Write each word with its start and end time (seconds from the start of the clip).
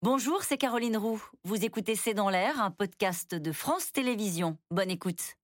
Bonjour, 0.00 0.44
c'est 0.44 0.58
Caroline 0.58 0.96
Roux. 0.96 1.20
Vous 1.42 1.64
écoutez 1.64 1.96
C'est 1.96 2.14
dans 2.14 2.30
l'air, 2.30 2.62
un 2.62 2.70
podcast 2.70 3.34
de 3.34 3.50
France 3.50 3.90
Télévisions. 3.90 4.56
Bonne 4.70 4.92
écoute. 4.92 5.34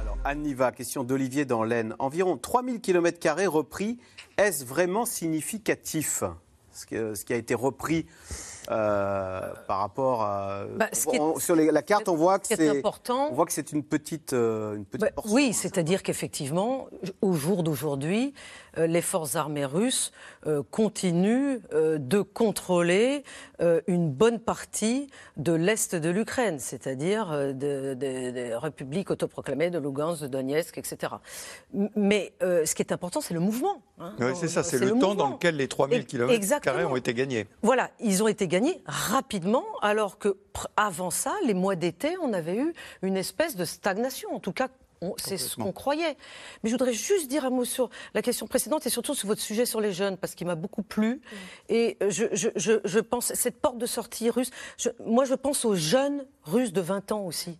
Alors, 0.00 0.16
Anne 0.22 0.42
Niva, 0.42 0.70
question 0.70 1.02
d'Olivier 1.02 1.44
dans 1.44 1.64
l'Aisne. 1.64 1.96
Environ 1.98 2.36
3000 2.36 2.80
km 2.80 3.18
repris. 3.48 3.98
Est-ce 4.38 4.64
vraiment 4.64 5.04
significatif 5.04 6.22
ce 6.70 6.86
qui, 6.86 6.94
ce 6.94 7.24
qui 7.24 7.32
a 7.32 7.36
été 7.36 7.56
repris 7.56 8.06
euh, 8.70 9.40
par 9.66 9.78
rapport 9.80 10.22
à. 10.22 10.64
Bah, 10.76 10.88
ce 10.92 11.06
qui 11.06 11.16
est- 11.16 11.20
on- 11.20 11.38
sur 11.38 11.56
les- 11.56 11.70
la 11.70 11.82
carte, 11.82 12.08
on 12.08 12.14
voit 12.16 12.38
que 12.38 12.46
c'est. 12.46 12.68
important. 12.68 13.28
On 13.30 13.34
voit 13.34 13.46
que 13.46 13.52
c'est 13.52 13.72
une 13.72 13.82
petite, 13.82 14.32
euh, 14.32 14.76
une 14.76 14.84
petite 14.84 15.00
Bah, 15.00 15.10
portion. 15.14 15.34
oui, 15.34 15.52
c'est-à-dire 15.52 16.02
qu'effectivement, 16.02 16.86
au 17.20 17.32
jour 17.32 17.62
d'aujourd'hui, 17.62 18.32
euh, 18.78 18.86
les 18.86 19.02
forces 19.02 19.34
armées 19.36 19.64
russes 19.64 20.12
continuent 20.70 21.58
de 21.72 22.20
contrôler 22.22 23.24
une 23.86 24.10
bonne 24.10 24.38
partie 24.38 25.08
de 25.36 25.52
l'Est 25.52 25.94
de 25.94 26.08
l'Ukraine, 26.10 26.58
c'est-à-dire 26.58 27.30
de- 27.30 27.52
de- 27.94 27.94
des 28.30 28.54
républiques 28.54 29.10
autoproclamées 29.10 29.70
de 29.70 29.78
Lugansk, 29.78 30.22
de 30.22 30.28
Donetsk, 30.28 30.78
etc. 30.78 31.12
Mais 31.96 32.32
ce 32.40 32.74
qui 32.74 32.82
est 32.82 32.92
important, 32.92 33.20
c'est 33.20 33.34
le 33.34 33.40
mouvement. 33.40 33.82
hein. 33.98 34.12
Oui, 34.18 34.32
c'est 34.34 34.48
ça, 34.48 34.62
c'est 34.62 34.78
le, 34.78 34.90
temps 34.90 34.94
mouvement. 35.08 35.14
dans 35.14 35.30
lequel 35.30 35.56
les 35.56 35.68
3000 35.68 36.00
Et- 36.00 36.04
km 36.04 36.32
exactement. 36.32 36.90
ont 36.92 36.96
été 36.96 37.12
gagnés. 37.14 37.46
Voilà, 37.62 37.90
ils 38.00 38.22
ont 38.22 38.28
été 38.28 38.46
gagnés 38.48 38.59
rapidement, 38.86 39.64
alors 39.82 40.18
que 40.18 40.36
avant 40.76 41.10
ça, 41.10 41.34
les 41.44 41.54
mois 41.54 41.76
d'été, 41.76 42.16
on 42.22 42.32
avait 42.32 42.56
eu 42.56 42.72
une 43.02 43.16
espèce 43.16 43.56
de 43.56 43.64
stagnation. 43.64 44.34
En 44.34 44.40
tout 44.40 44.52
cas, 44.52 44.68
c'est 45.16 45.38
ce 45.38 45.56
qu'on 45.56 45.72
croyait. 45.72 46.14
Mais 46.62 46.68
je 46.68 46.74
voudrais 46.74 46.92
juste 46.92 47.26
dire 47.26 47.46
un 47.46 47.50
mot 47.50 47.64
sur 47.64 47.88
la 48.12 48.20
question 48.20 48.46
précédente 48.46 48.86
et 48.86 48.90
surtout 48.90 49.14
sur 49.14 49.28
votre 49.28 49.40
sujet 49.40 49.64
sur 49.64 49.80
les 49.80 49.94
jeunes, 49.94 50.18
parce 50.18 50.34
qu'il 50.34 50.46
m'a 50.46 50.56
beaucoup 50.56 50.82
plu. 50.82 51.22
Et 51.70 51.96
je, 52.06 52.26
je- 52.32 52.50
je- 52.54 52.80
je 52.84 52.98
pense, 53.00 53.32
cette 53.32 53.58
porte 53.62 53.78
de 53.78 53.86
sortie 53.86 54.28
russe, 54.28 54.50
je- 54.76 54.90
moi 55.06 55.24
je 55.24 55.32
pense 55.32 55.64
aux 55.64 55.74
jeunes 55.74 56.26
russes 56.44 56.74
de 56.74 56.82
20 56.82 57.12
ans 57.12 57.22
aussi, 57.22 57.56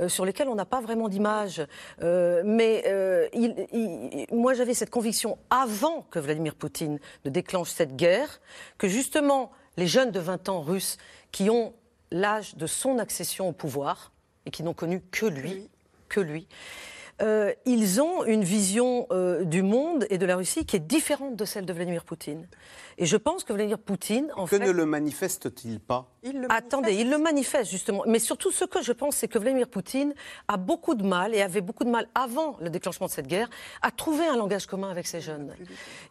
euh, 0.00 0.08
sur 0.08 0.24
lesquels 0.24 0.48
on 0.48 0.56
n'a 0.56 0.64
pas 0.64 0.80
vraiment 0.80 1.08
d'image. 1.08 1.64
Euh, 2.02 2.42
mais 2.44 2.82
euh, 2.88 3.28
il- 3.34 3.54
il- 3.72 4.26
moi 4.34 4.54
j'avais 4.54 4.74
cette 4.74 4.90
conviction 4.90 5.38
avant 5.48 6.02
que 6.10 6.18
Vladimir 6.18 6.56
Poutine 6.56 6.98
ne 7.24 7.30
déclenche 7.30 7.70
cette 7.70 7.94
guerre, 7.94 8.40
que 8.78 8.88
justement 8.88 9.52
les 9.80 9.86
jeunes 9.86 10.10
de 10.10 10.20
20 10.20 10.50
ans 10.50 10.60
russes 10.60 10.98
qui 11.32 11.48
ont 11.48 11.72
l'âge 12.10 12.54
de 12.56 12.66
son 12.66 12.98
accession 12.98 13.48
au 13.48 13.52
pouvoir 13.52 14.12
et 14.44 14.50
qui 14.50 14.62
n'ont 14.62 14.74
connu 14.74 15.00
que 15.10 15.24
lui, 15.24 15.70
que 16.10 16.20
lui, 16.20 16.46
euh, 17.22 17.52
ils 17.64 18.00
ont 18.00 18.24
une 18.24 18.44
vision 18.44 19.06
euh, 19.10 19.44
du 19.44 19.62
monde 19.62 20.06
et 20.10 20.18
de 20.18 20.26
la 20.26 20.36
Russie 20.36 20.66
qui 20.66 20.76
est 20.76 20.80
différente 20.80 21.34
de 21.34 21.44
celle 21.46 21.64
de 21.64 21.72
Vladimir 21.72 22.04
Poutine. 22.04 22.46
Et 22.98 23.06
je 23.06 23.16
pense 23.16 23.42
que 23.44 23.54
Vladimir 23.54 23.78
Poutine, 23.78 24.30
en 24.36 24.44
Que 24.44 24.58
fait, 24.58 24.66
ne 24.66 24.70
le 24.70 24.84
manifeste-t-il 24.84 25.80
pas? 25.80 26.10
Il 26.22 26.40
le 26.40 26.48
Attendez, 26.50 26.94
il 26.94 27.10
le 27.10 27.18
manifeste 27.18 27.70
justement. 27.70 28.02
Mais 28.06 28.18
surtout, 28.18 28.50
ce 28.50 28.66
que 28.66 28.82
je 28.82 28.92
pense, 28.92 29.16
c'est 29.16 29.28
que 29.28 29.38
Vladimir 29.38 29.68
Poutine 29.68 30.14
a 30.48 30.58
beaucoup 30.58 30.94
de 30.94 31.04
mal, 31.04 31.34
et 31.34 31.40
avait 31.40 31.60
beaucoup 31.62 31.84
de 31.84 31.90
mal 31.90 32.06
avant 32.14 32.56
le 32.60 32.68
déclenchement 32.68 33.06
de 33.06 33.12
cette 33.12 33.28
guerre, 33.28 33.48
à 33.80 33.90
trouver 33.90 34.26
un 34.26 34.36
langage 34.36 34.66
commun 34.66 34.90
avec 34.90 35.06
ces 35.06 35.20
jeunes. 35.22 35.54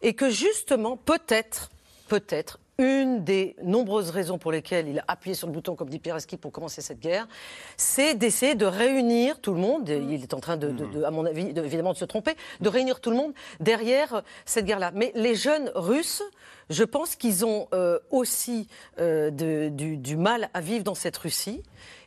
Et 0.02 0.14
que 0.14 0.28
justement, 0.28 0.96
peut-être, 0.96 1.70
peut-être, 2.08 2.58
une 2.80 3.22
des 3.22 3.54
nombreuses 3.62 4.10
raisons 4.10 4.38
pour 4.38 4.50
lesquelles 4.50 4.88
il 4.88 4.98
a 4.98 5.04
appuyé 5.06 5.34
sur 5.34 5.46
le 5.46 5.52
bouton, 5.52 5.76
comme 5.76 5.90
dit 5.90 5.98
Pireski, 5.98 6.36
pour 6.38 6.50
commencer 6.50 6.80
cette 6.80 6.98
guerre, 6.98 7.28
c'est 7.76 8.14
d'essayer 8.14 8.54
de 8.54 8.64
réunir 8.66 9.40
tout 9.40 9.52
le 9.52 9.60
monde. 9.60 9.88
Il 9.88 10.22
est 10.22 10.32
en 10.34 10.40
train, 10.40 10.56
de, 10.56 10.70
de- 10.70 10.86
de- 10.86 11.02
à 11.04 11.10
mon 11.10 11.26
avis, 11.26 11.52
de- 11.52 11.62
évidemment, 11.62 11.92
de 11.92 11.98
se 11.98 12.04
tromper, 12.06 12.32
de 12.60 12.68
réunir 12.68 13.00
tout 13.00 13.10
le 13.10 13.16
monde 13.16 13.32
derrière 13.60 14.14
euh, 14.14 14.20
cette 14.46 14.64
guerre-là. 14.64 14.90
Mais 14.94 15.12
les 15.14 15.34
jeunes 15.34 15.70
russes, 15.74 16.22
je 16.70 16.82
pense 16.84 17.16
qu'ils 17.16 17.44
ont 17.44 17.68
euh, 17.74 17.98
aussi 18.10 18.66
euh, 18.98 19.30
du, 19.70 19.96
du 19.98 20.16
mal 20.16 20.48
à 20.54 20.60
vivre 20.62 20.82
dans 20.84 20.94
cette 20.94 21.16
Russie. 21.18 21.62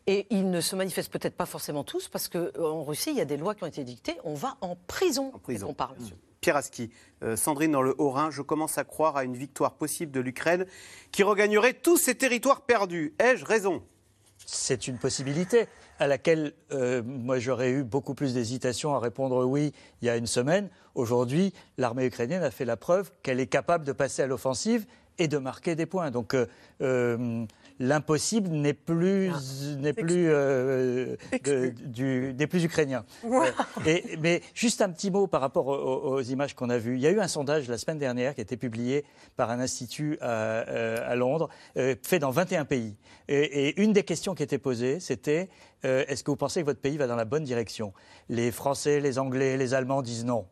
Et 0.07 0.25
ils 0.31 0.49
ne 0.49 0.59
se 0.59 0.75
manifestent 0.75 1.11
peut-être 1.13 1.35
pas 1.37 1.45
forcément 1.45 1.83
tous, 1.85 2.09
parce 2.09 2.27
qu'en 2.27 2.83
Russie, 2.83 3.11
il 3.11 3.17
y 3.17 3.21
a 3.21 3.25
des 3.25 3.37
lois 3.37 3.55
qui 3.55 3.63
ont 3.63 3.67
été 3.67 3.85
dictées. 3.85 4.17
On 4.25 4.33
va 4.33 4.57
en 4.59 4.75
prison, 4.87 5.31
En 5.33 5.39
prison. 5.39 5.67
dès 5.67 5.71
qu'on 5.71 5.75
parle. 5.75 5.95
Aski, 6.51 6.89
euh, 7.23 7.35
Sandrine 7.35 7.71
dans 7.71 7.81
le 7.81 7.95
Haut-Rhin, 7.97 8.31
je 8.31 8.41
commence 8.41 8.77
à 8.77 8.83
croire 8.83 9.17
à 9.17 9.23
une 9.23 9.35
victoire 9.35 9.73
possible 9.73 10.11
de 10.11 10.19
l'Ukraine 10.19 10.65
qui 11.11 11.23
regagnerait 11.23 11.73
tous 11.73 11.97
ses 11.97 12.15
territoires 12.15 12.61
perdus. 12.61 13.13
Ai-je 13.19 13.45
raison? 13.45 13.83
C'est 14.45 14.87
une 14.87 14.97
possibilité 14.97 15.67
à 15.99 16.07
laquelle 16.07 16.53
euh, 16.71 17.01
moi 17.03 17.39
j'aurais 17.39 17.71
eu 17.71 17.83
beaucoup 17.83 18.13
plus 18.13 18.33
d'hésitation 18.33 18.93
à 18.93 18.99
répondre 18.99 19.45
oui 19.45 19.71
il 20.01 20.05
y 20.05 20.09
a 20.09 20.17
une 20.17 20.27
semaine. 20.27 20.69
Aujourd'hui, 20.95 21.53
l'armée 21.77 22.05
ukrainienne 22.05 22.43
a 22.43 22.51
fait 22.51 22.65
la 22.65 22.75
preuve 22.75 23.11
qu'elle 23.23 23.39
est 23.39 23.47
capable 23.47 23.85
de 23.85 23.93
passer 23.93 24.21
à 24.21 24.27
l'offensive 24.27 24.85
et 25.17 25.27
de 25.27 25.37
marquer 25.37 25.75
des 25.75 25.85
points. 25.85 26.11
Donc 26.11 26.35
euh, 26.81 27.45
l'impossible 27.79 28.49
n'est 28.49 28.73
plus 28.73 29.31
n'est 29.79 29.93
plus 29.93 30.27
euh, 30.29 31.15
de- 31.43 31.69
du- 31.69 32.33
n'est 32.37 32.47
plus 32.47 32.63
ukrainien. 32.63 33.05
Euh, 33.25 33.51
et- 33.85 34.17
mais 34.21 34.41
juste 34.53 34.81
un 34.81 34.89
petit 34.89 35.11
mot 35.11 35.27
par 35.27 35.41
rapport 35.41 35.67
aux, 35.67 36.21
images 36.21 36.55
qu'on 36.55 36.69
a 36.69 36.77
vues. 36.77 36.95
Il 36.95 37.01
y 37.01 37.07
a 37.07 37.11
eu 37.11 37.19
un 37.19 37.27
sondage 37.27 37.67
la 37.67 37.77
semaine 37.77 37.97
dernière 37.97 38.33
qui 38.35 38.41
a 38.41 38.43
été 38.43 38.57
publié 38.57 39.03
par 39.35 39.49
un 39.51 39.59
institut 39.59 40.17
à, 40.21 40.29
euh, 40.69 40.97
à 41.11 41.15
Londres, 41.15 41.49
fait 41.75 42.19
dans 42.19 42.31
21 42.31 42.65
pays. 42.65 42.95
Et, 43.27 43.67
et 43.69 43.81
une 43.81 43.93
des 43.93 44.03
questions 44.03 44.35
qui 44.35 44.43
était 44.43 44.57
posée, 44.57 44.99
c'était 44.99 45.49
est-ce 45.83 46.23
que 46.23 46.31
vous 46.31 46.37
pensez 46.37 46.61
que 46.61 46.65
votre 46.65 46.79
pays 46.79 46.97
va 46.97 47.07
dans 47.07 47.15
la 47.17 47.25
bonne 47.25 47.43
direction? 47.43 47.93
Les 48.29 48.51
Français, 48.51 48.99
les 49.01 49.19
Anglais, 49.19 49.57
les 49.57 49.73
Allemands 49.73 50.01
disent 50.01 50.25
non. 50.25 50.45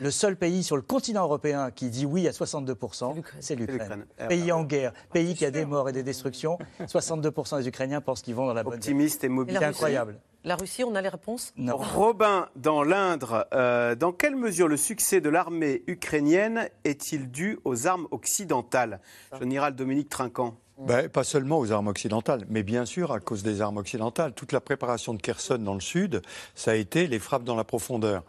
Le 0.00 0.10
seul 0.10 0.36
pays 0.36 0.62
sur 0.64 0.76
le 0.76 0.82
continent 0.82 1.22
européen 1.24 1.70
qui 1.70 1.88
dit 1.90 2.04
oui 2.06 2.26
à 2.28 2.30
62%, 2.32 3.22
c'est 3.40 3.54
l'Ukraine. 3.54 3.78
l'Ukraine. 3.80 4.06
Ah, 4.18 4.26
Pays 4.26 4.52
en 4.52 4.64
guerre, 4.64 4.92
pays 5.12 5.34
qui 5.34 5.44
a 5.44 5.50
des 5.50 5.64
morts 5.64 5.88
et 5.88 5.92
des 5.92 6.02
destructions, 6.02 6.58
62% 6.86 7.58
des 7.58 7.68
Ukrainiens 7.68 8.00
pensent 8.00 8.22
qu'ils 8.22 8.34
vont 8.34 8.46
dans 8.46 8.54
la 8.54 8.62
bonne 8.62 8.72
direction. 8.74 8.92
Optimiste 8.92 9.24
et 9.24 9.28
mobile. 9.28 9.54
la 9.54 9.60
C'est 9.60 9.66
Russie 9.66 9.76
incroyable. 9.78 10.18
La 10.46 10.56
Russie, 10.56 10.84
on 10.84 10.94
a 10.94 11.00
les 11.00 11.08
réponses? 11.08 11.52
Non. 11.56 11.76
Robin, 11.78 12.48
dans 12.54 12.82
l'Indre, 12.82 13.46
euh, 13.54 13.94
dans 13.94 14.12
quelle 14.12 14.36
mesure 14.36 14.68
le 14.68 14.76
succès 14.76 15.22
de 15.22 15.30
l'armée 15.30 15.82
ukrainienne 15.86 16.68
est-il 16.84 17.30
dû 17.30 17.58
aux 17.64 17.86
armes 17.86 18.06
occidentales? 18.10 19.00
Général 19.40 19.74
Dominique 19.74 20.10
Trinquant. 20.10 20.56
Ben, 20.78 21.08
pas 21.08 21.22
seulement 21.22 21.58
aux 21.60 21.70
armes 21.70 21.86
occidentales, 21.86 22.44
mais 22.48 22.64
bien 22.64 22.84
sûr 22.84 23.12
à 23.12 23.20
cause 23.20 23.44
des 23.44 23.60
armes 23.60 23.76
occidentales. 23.76 24.32
Toute 24.34 24.50
la 24.50 24.60
préparation 24.60 25.14
de 25.14 25.22
Kherson 25.22 25.58
dans 25.58 25.74
le 25.74 25.80
sud, 25.80 26.20
ça 26.56 26.72
a 26.72 26.74
été 26.74 27.06
les 27.06 27.20
frappes 27.20 27.44
dans 27.44 27.54
la 27.54 27.64
profondeur. 27.64 28.24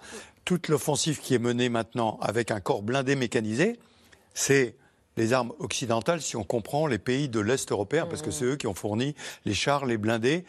Toute 0.45 0.67
l'offensive 0.67 1.19
qui 1.19 1.33
est 1.33 1.39
menée 1.39 1.69
maintenant 1.69 2.19
avec 2.21 2.51
un 2.51 2.59
corps 2.59 2.83
blindé 2.83 3.15
mécanisé, 3.15 3.79
c'est 4.35 4.75
les 5.17 5.33
armes 5.33 5.53
occidentales 5.57 6.21
si 6.21 6.35
on 6.35 6.43
comprend 6.43 6.85
les 6.85 6.99
pays 6.99 7.29
de 7.29 7.39
l'Est 7.39 7.71
européen, 7.71 8.05
parce 8.05 8.21
que 8.21 8.31
c'est 8.31 8.45
eux 8.45 8.57
qui 8.57 8.67
ont 8.67 8.75
fourni 8.75 9.15
les 9.45 9.53
chars, 9.55 9.85
les 9.85 9.97
blindés 9.97 10.45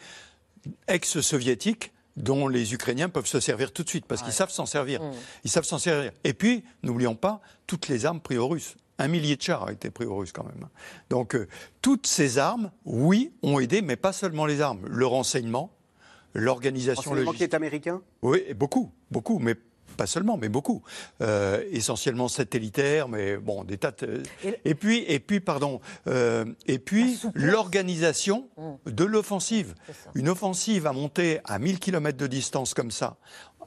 ex-soviétiques 0.87 1.91
dont 2.15 2.47
les 2.47 2.73
Ukrainiens 2.73 3.09
peuvent 3.09 3.27
se 3.27 3.39
servir 3.39 3.71
tout 3.71 3.83
de 3.83 3.89
suite, 3.89 4.05
parce 4.05 4.21
qu'ils 4.21 4.33
savent 4.33 4.51
s'en 4.51 4.65
servir. 4.65 5.01
Ils 5.43 5.49
savent 5.49 5.63
s'en 5.63 5.79
servir. 5.79 6.11
Et 6.23 6.33
puis, 6.33 6.63
n'oublions 6.83 7.15
pas, 7.15 7.41
toutes 7.65 7.87
les 7.87 8.05
armes 8.05 8.19
prises 8.19 8.39
aux 8.39 8.47
Russes. 8.47 8.75
Un 8.99 9.07
millier 9.07 9.35
de 9.35 9.41
chars 9.41 9.67
a 9.67 9.71
été 9.71 9.89
pris 9.91 10.05
aux 10.05 10.15
Russes 10.17 10.31
quand 10.31 10.45
même. 10.45 10.67
Donc, 11.09 11.35
euh, 11.35 11.47
toutes 11.81 12.07
ces 12.07 12.37
armes, 12.39 12.71
oui, 12.85 13.31
ont 13.43 13.59
aidé, 13.59 13.81
mais 13.81 13.95
pas 13.95 14.11
seulement 14.13 14.45
les 14.45 14.61
armes. 14.61 14.85
Le 14.87 15.05
renseignement, 15.05 15.71
l'organisation 16.33 17.11
Renseignement 17.11 17.31
qui 17.31 17.37
logistique. 17.39 17.53
est 17.53 17.55
américain? 17.55 18.01
Oui, 18.21 18.43
beaucoup, 18.55 18.91
beaucoup, 19.11 19.39
mais 19.39 19.55
pas 19.95 20.05
seulement, 20.07 20.37
mais 20.37 20.49
beaucoup. 20.49 20.83
Euh, 21.21 21.63
essentiellement 21.71 22.27
satellitaire, 22.27 23.07
mais 23.07 23.37
bon, 23.37 23.63
des 23.63 23.77
tas 23.77 23.91
de... 23.91 24.21
Et- 24.43 24.59
Et 24.65 24.75
puis, 24.75 25.03
et 25.07 25.19
puis, 25.19 25.39
pardon, 25.39 25.79
euh, 26.07 26.45
et 26.67 26.77
puis 26.79 27.19
l'organisation 27.33 28.47
de 28.85 29.03
l'offensive. 29.03 29.73
Une 30.15 30.29
offensive 30.29 30.85
à 30.87 30.93
monter 30.93 31.39
à 31.45 31.57
1000 31.59 31.79
km 31.79 32.17
de 32.17 32.27
distance 32.27 32.73
comme 32.73 32.91
ça, 32.91 33.17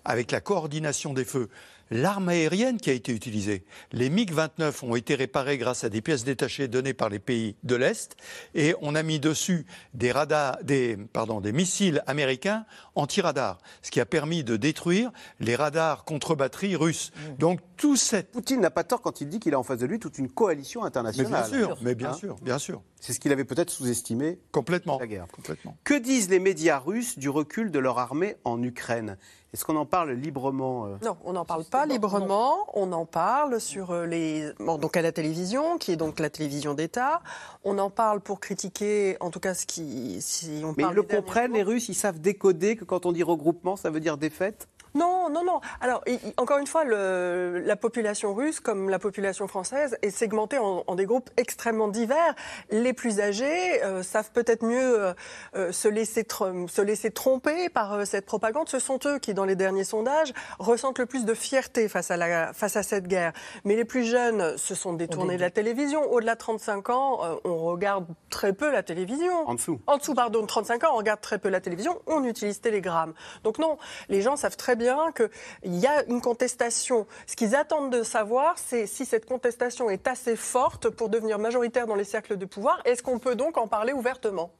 avec 0.04 0.30
la 0.32 0.40
coordination 0.40 1.12
des 1.14 1.24
feux, 1.24 1.48
l'arme 1.90 2.28
aérienne 2.28 2.78
qui 2.78 2.88
a 2.90 2.92
été 2.92 3.12
utilisée. 3.12 3.64
Les 3.90 4.10
MiG-29 4.10 4.84
ont 4.84 4.94
été 4.94 5.16
réparés 5.16 5.58
grâce 5.58 5.82
à 5.82 5.88
des 5.88 6.00
pièces 6.00 6.22
détachées 6.22 6.68
données 6.68 6.94
par 6.94 7.08
les 7.08 7.18
pays 7.18 7.56
de 7.64 7.74
l'Est, 7.74 8.16
et 8.54 8.74
on 8.80 8.94
a 8.94 9.02
mis 9.02 9.18
dessus 9.18 9.66
des 9.94 10.12
radars, 10.12 10.58
des, 10.62 10.96
pardon, 11.12 11.40
des 11.40 11.50
missiles 11.52 12.02
américains 12.06 12.64
anti-radars, 12.94 13.58
ce 13.82 13.90
qui 13.90 13.98
a 14.00 14.06
permis 14.06 14.44
de 14.44 14.56
détruire 14.56 15.10
les 15.40 15.56
radars 15.56 16.04
contre 16.04 16.36
batterie 16.36 16.76
russes. 16.76 17.10
Donc 17.38 17.60
tout 17.76 17.96
cette 17.96 18.30
Poutine 18.30 18.60
n'a 18.60 18.70
pas 18.70 18.84
tort 18.84 19.00
quand 19.02 19.20
il 19.20 19.28
dit 19.28 19.40
qu'il 19.40 19.54
a 19.54 19.58
en 19.58 19.64
face 19.64 19.80
de 19.80 19.86
lui 19.86 19.98
toute 19.98 20.18
une 20.18 20.30
coalition 20.30 20.82
mais 20.82 20.86
internationale. 20.86 21.50
bien 21.50 21.58
sûr, 21.58 21.78
mais 21.82 21.94
bien 21.96 22.10
Hein 22.10 22.14
sûr, 22.14 22.36
bien 22.42 22.58
sûr, 22.58 22.82
C'est 23.00 23.14
ce 23.14 23.20
qu'il 23.20 23.32
avait 23.32 23.44
peut-être 23.44 23.70
sous-estimé. 23.70 24.38
complètement, 24.52 24.98
La 24.98 25.06
guerre. 25.06 25.26
complètement. 25.34 25.76
Que 25.84 25.94
disent 25.94 26.28
les 26.28 26.38
médias 26.38 26.78
russes 26.78 27.18
du 27.18 27.30
recul 27.30 27.70
de 27.70 27.78
leur 27.78 27.98
armée 27.98 28.36
en 28.44 28.62
Ukraine? 28.62 29.16
Est-ce 29.52 29.64
qu'on 29.64 29.76
en 29.76 29.86
parle 29.86 30.12
librement 30.12 30.86
euh? 30.86 30.96
Non, 31.02 31.16
on 31.24 31.32
n'en 31.32 31.44
parle 31.44 31.64
pas 31.64 31.86
librement. 31.86 32.58
On 32.74 32.92
en 32.92 33.06
parle 33.06 33.60
sur 33.60 33.90
euh, 33.90 34.06
les, 34.06 34.52
bon, 34.60 34.78
donc 34.78 34.96
à 34.96 35.02
la 35.02 35.10
télévision, 35.12 35.78
qui 35.78 35.90
est 35.92 35.96
donc 35.96 36.20
la 36.20 36.30
télévision 36.30 36.74
d'État. 36.74 37.20
On 37.64 37.78
en 37.78 37.90
parle 37.90 38.20
pour 38.20 38.38
critiquer, 38.38 39.16
en 39.20 39.30
tout 39.30 39.40
cas, 39.40 39.54
ce 39.54 39.66
qui, 39.66 40.20
si 40.20 40.60
on 40.62 40.74
Mais 40.76 40.82
parle 40.84 40.92
ils 40.92 40.96
le 40.96 41.02
comprennent, 41.02 41.54
les. 41.54 41.62
Russes? 41.62 41.88
Ils 41.88 41.94
savent 41.94 42.20
décoder 42.20 42.76
que 42.76 42.84
quand 42.84 43.06
on 43.06 43.12
dit 43.12 43.22
regroupement, 43.22 43.76
ça 43.76 43.90
veut 43.90 44.00
dire 44.00 44.18
défaite? 44.18 44.68
Non, 44.94 45.28
non, 45.30 45.44
non. 45.44 45.60
Alors, 45.80 46.02
encore 46.36 46.58
une 46.58 46.66
fois, 46.66 46.84
le, 46.84 47.62
la 47.64 47.76
population 47.76 48.34
russe, 48.34 48.60
comme 48.60 48.90
la 48.90 48.98
population 48.98 49.46
française, 49.46 49.96
est 50.02 50.10
segmentée 50.10 50.58
en, 50.58 50.94
des 50.94 51.06
groupes 51.06 51.30
extrêmement 51.36 51.88
divers. 51.88 52.34
Les 52.70 52.92
plus 52.92 53.20
âgés 53.20 53.82
euh, 53.84 54.02
savent 54.02 54.32
peut-être 54.32 54.64
mieux 54.64 55.00
euh, 55.00 55.12
euh, 55.54 55.72
se, 55.72 55.88
laisser 55.88 56.26
se 56.28 56.82
laisser 56.82 57.10
tromper 57.10 57.68
par 57.68 58.06
cette 58.06 58.26
propagande. 58.26 58.68
Ce 58.68 58.78
sont 58.78 58.98
eux 59.06 59.18
qui, 59.18 59.32
dans 59.32 59.44
les 59.44 59.54
derniers 59.54 59.84
sondages, 59.84 60.32
ressentent 60.58 60.98
le 60.98 61.06
plus 61.06 61.24
de 61.24 61.34
fierté 61.34 61.88
face 61.88 62.10
à, 62.10 62.16
la, 62.16 62.52
face 62.52 62.76
à 62.76 62.82
cette 62.82 63.06
guerre. 63.06 63.32
Mais 63.64 63.76
les 63.76 63.84
plus 63.84 64.04
jeunes 64.04 64.56
se 64.58 64.74
sont 64.74 64.92
détournés 64.92 65.36
de 65.36 65.40
la 65.40 65.50
télévision. 65.50 66.02
Au-delà 66.10 66.34
de 66.34 66.40
35 66.40 66.90
ans, 66.90 67.20
on 67.44 67.56
regarde 67.58 68.06
très 68.28 68.52
peu 68.52 68.70
la 68.70 68.82
télévision. 68.82 69.48
En 69.48 69.54
dessous. 69.54 69.80
En 69.86 69.98
dessous, 69.98 70.14
pardon, 70.14 70.42
de 70.42 70.46
35 70.46 70.84
ans, 70.84 70.90
on 70.94 70.96
regarde 70.96 71.20
très 71.20 71.38
peu 71.38 71.48
la 71.48 71.60
télévision. 71.60 72.00
On 72.06 72.24
utilise 72.24 72.60
Telegram. 72.60 73.12
Donc 73.44 73.58
non, 73.58 73.78
les 74.08 74.22
gens 74.22 74.36
savent 74.36 74.56
très 74.56 74.76
bien 74.76 74.79
qu'il 75.14 75.76
y 75.76 75.86
a 75.86 76.04
une 76.04 76.20
contestation. 76.20 77.06
Ce 77.26 77.36
qu'ils 77.36 77.54
attendent 77.54 77.92
de 77.92 78.02
savoir, 78.02 78.54
c'est 78.58 78.86
si 78.86 79.04
cette 79.04 79.26
contestation 79.26 79.90
est 79.90 80.06
assez 80.08 80.36
forte 80.36 80.88
pour 80.90 81.08
devenir 81.08 81.38
majoritaire 81.38 81.86
dans 81.86 81.94
les 81.94 82.04
cercles 82.04 82.36
de 82.36 82.46
pouvoir. 82.46 82.80
Est-ce 82.84 83.02
qu'on 83.02 83.18
peut 83.18 83.34
donc 83.34 83.56
en 83.56 83.68
parler 83.68 83.92
ouvertement? 83.92 84.52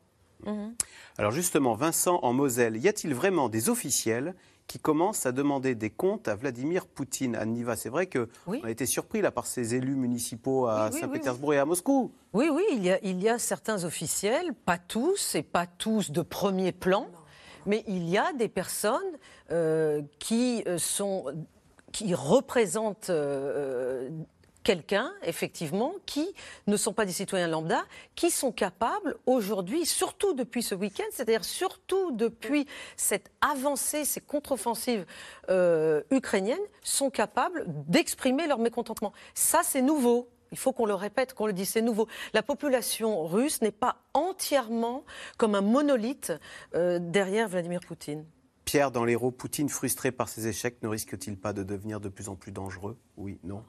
Mhm. 0.46 0.75
Alors 1.19 1.32
justement, 1.32 1.75
Vincent, 1.75 2.19
en 2.22 2.32
Moselle, 2.32 2.76
y 2.76 2.88
a-t-il 2.88 3.14
vraiment 3.14 3.49
des 3.49 3.69
officiels 3.69 4.34
qui 4.70 4.78
commencent 4.78 5.26
à 5.26 5.32
demander 5.32 5.75
des 5.75 5.90
comptes 5.90 6.28
à 6.28 6.37
Vladimir 6.37 6.87
Poutine. 6.87 7.34
Anniva, 7.34 7.75
c'est 7.75 7.88
vrai 7.88 8.06
qu'on 8.06 8.62
a 8.62 8.70
été 8.70 8.87
surpris 8.87 9.20
là, 9.20 9.32
par 9.32 9.46
ces 9.46 9.75
élus 9.75 9.96
municipaux 9.96 10.69
à 10.69 10.93
Saint-Pétersbourg 10.93 11.55
et 11.55 11.58
à 11.58 11.64
Moscou. 11.64 12.12
Oui, 12.32 12.49
oui, 12.52 12.62
il 12.70 12.84
y, 12.84 12.93
a, 12.93 13.00
il 13.02 13.20
y 13.20 13.28
a 13.28 13.40
certains 13.40 13.82
officiels, 13.82 14.55
pas 14.64 14.78
tous, 14.78 15.34
et 15.34 15.43
pas 15.43 15.67
tous 15.67 16.12
de 16.12 16.22
premier 16.22 16.70
plan, 16.70 17.08
mais 17.66 17.84
il 17.86 18.08
y 18.08 18.18
a 18.18 18.32
des 18.32 18.48
personnes 18.48 19.18
euh, 19.50 20.02
qui 20.18 20.62
euh, 20.66 20.78
sont 20.78 21.24
qui 21.92 22.14
représentent 22.14 23.10
euh, 23.10 24.10
quelqu'un, 24.62 25.12
effectivement, 25.24 25.94
qui 26.06 26.32
ne 26.68 26.76
sont 26.76 26.92
pas 26.92 27.04
des 27.04 27.12
citoyens 27.12 27.48
lambda, 27.48 27.82
qui 28.14 28.30
sont 28.30 28.52
capables 28.52 29.16
aujourd'hui, 29.26 29.86
surtout 29.86 30.32
depuis 30.34 30.62
ce 30.62 30.76
week-end, 30.76 31.04
c'est-à-dire 31.10 31.44
surtout 31.44 32.12
depuis 32.12 32.68
cette 32.96 33.32
avancée, 33.40 34.04
ces 34.04 34.20
contre-offensives 34.20 35.04
ukrainiennes, 36.12 36.58
sont 36.82 37.10
capables 37.10 37.64
d'exprimer 37.66 38.46
leur 38.46 38.58
mécontentement. 38.58 39.12
Ça, 39.34 39.62
c'est 39.64 39.82
nouveau. 39.82 40.28
Il 40.52 40.58
faut 40.58 40.73
qu'on 40.73 40.87
le 40.87 40.94
répète, 40.94 41.35
qu'on 41.35 41.47
le 41.47 41.52
dise, 41.52 41.70
c'est 41.70 41.82
nouveau. 41.82 42.08
La 42.32 42.43
population 42.43 43.25
russe 43.25 43.62
n'est 43.62 43.70
pas 43.70 43.97
entièrement 44.14 45.05
comme 45.37 45.55
un 45.55 45.61
monolithe 45.61 46.32
euh, 46.75 46.99
derrière 47.00 47.49
Vladimir 47.49 47.81
Poutine. 47.81 48.25
Pierre, 48.64 48.91
dans 48.91 49.05
l'héros, 49.05 49.31
Poutine, 49.31 49.69
frustré 49.69 50.12
par 50.12 50.29
ses 50.29 50.47
échecs, 50.47 50.82
ne 50.82 50.88
risque-t-il 50.88 51.37
pas 51.37 51.52
de 51.52 51.62
devenir 51.62 52.00
de 52.00 52.08
plus 52.08 52.29
en 52.29 52.35
plus 52.35 52.52
dangereux? 52.52 52.99
Oui, 53.17 53.38
non? 53.44 53.62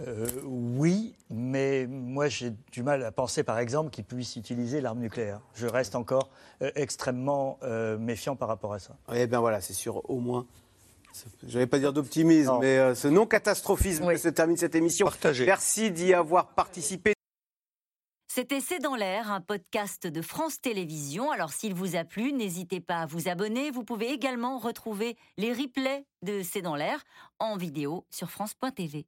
Euh, 0.00 0.26
oui, 0.44 1.14
mais 1.28 1.86
moi 1.86 2.28
j'ai 2.28 2.50
du 2.72 2.82
mal 2.82 3.04
à 3.04 3.12
penser 3.12 3.44
par 3.44 3.58
exemple 3.58 3.90
qu'il 3.90 4.04
puisse 4.04 4.36
utiliser 4.36 4.80
l'arme 4.80 4.98
nucléaire. 4.98 5.40
Je 5.54 5.66
reste 5.66 5.94
encore 5.94 6.30
euh, 6.62 6.72
extrêmement 6.74 7.58
méfiant 7.98 8.34
par 8.34 8.48
rapport 8.48 8.72
à 8.72 8.78
ça. 8.78 8.96
Eh 9.14 9.26
bien 9.26 9.40
voilà, 9.40 9.60
c'est 9.60 9.74
sûr, 9.74 10.08
au 10.08 10.18
moins 10.18 10.46
je 11.46 11.58
vais 11.58 11.66
pas 11.66 11.78
dire 11.78 11.92
d'optimisme, 11.92 12.58
mais 12.60 12.78
euh, 12.78 12.94
ce 12.94 13.08
non-catastrophisme 13.08 14.16
se 14.16 14.28
termine 14.28 14.56
cette 14.56 14.74
émission. 14.74 15.08
Merci 15.44 15.90
d'y 15.90 16.14
avoir 16.14 16.54
participé. 16.54 17.14
C'était 18.34 18.60
C'est 18.62 18.78
dans 18.78 18.94
l'air, 18.94 19.30
un 19.30 19.42
podcast 19.42 20.06
de 20.06 20.22
France 20.22 20.58
Télévisions. 20.58 21.30
Alors 21.30 21.52
s'il 21.52 21.74
vous 21.74 21.96
a 21.96 22.04
plu, 22.04 22.32
n'hésitez 22.32 22.80
pas 22.80 23.00
à 23.00 23.06
vous 23.06 23.28
abonner. 23.28 23.70
Vous 23.70 23.84
pouvez 23.84 24.10
également 24.10 24.58
retrouver 24.58 25.18
les 25.36 25.52
replays 25.52 26.06
de 26.22 26.42
C'est 26.42 26.62
dans 26.62 26.74
l'air 26.74 27.02
en 27.38 27.58
vidéo 27.58 28.06
sur 28.10 28.30
France.tv. 28.30 29.06